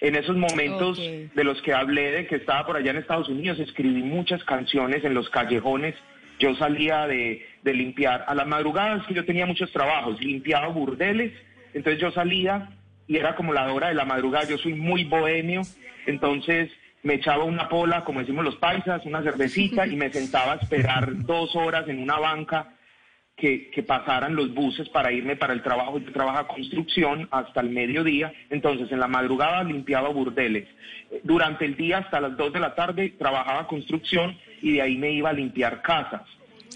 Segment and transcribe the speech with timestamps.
[0.00, 3.58] En esos momentos de los que hablé de que estaba por allá en Estados Unidos,
[3.58, 5.94] escribí muchas canciones en los callejones.
[6.38, 11.32] Yo salía de, de limpiar a las madrugadas, que yo tenía muchos trabajos, limpiaba burdeles,
[11.74, 12.70] entonces yo salía
[13.06, 15.62] y era como la hora de la madrugada, yo soy muy bohemio,
[16.06, 16.70] entonces
[17.02, 21.24] me echaba una pola, como decimos los paisas, una cervecita y me sentaba a esperar
[21.24, 22.74] dos horas en una banca
[23.40, 25.98] que, que, pasaran los buses para irme para el trabajo.
[25.98, 30.68] Yo trabajaba construcción hasta el mediodía, entonces en la madrugada limpiaba burdeles.
[31.24, 35.10] Durante el día hasta las dos de la tarde trabajaba construcción y de ahí me
[35.10, 36.22] iba a limpiar casas.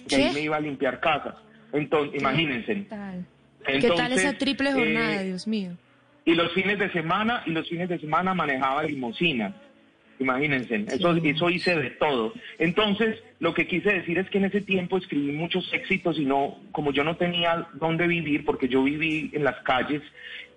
[0.08, 1.34] De ahí me iba a limpiar casas.
[1.72, 2.74] Entonces, imagínense.
[2.74, 3.26] ¿Qué tal?
[3.64, 5.72] ¿Qué tal esa triple jornada, eh, Dios mío?
[6.24, 9.54] Y los fines de semana, y los fines de semana manejaba limosinas.
[10.18, 12.32] Imagínense, eso, eso hice de todo.
[12.58, 16.60] Entonces, lo que quise decir es que en ese tiempo escribí muchos éxitos y no,
[16.72, 20.02] como yo no tenía dónde vivir, porque yo viví en las calles,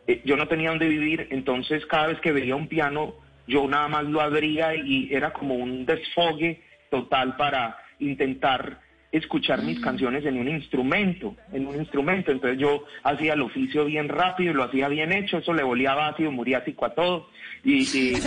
[0.06, 3.16] eh, yo no tenía dónde vivir, entonces cada vez que veía un piano,
[3.48, 8.80] yo nada más lo abría y era como un desfogue total para intentar
[9.12, 12.32] escuchar mis canciones en un instrumento, en un instrumento.
[12.32, 16.32] Entonces yo hacía el oficio bien rápido, lo hacía bien hecho, eso le volía ácido
[16.32, 17.30] muriático a todo.
[17.64, 18.20] Y, y, me,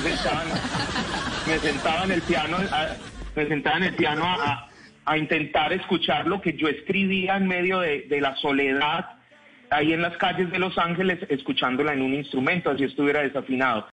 [0.00, 0.44] sentaba,
[1.46, 2.88] me, sentaba, en el piano, a,
[3.34, 4.68] me sentaba en el piano a,
[5.04, 9.18] a, intentar escuchar lo que yo escribía en medio de, de la soledad
[9.70, 13.86] ahí en las calles de Los Ángeles, escuchándola en un instrumento, así estuviera desafinado.